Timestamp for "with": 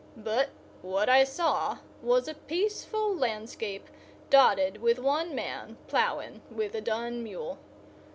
4.81-4.97, 6.49-6.73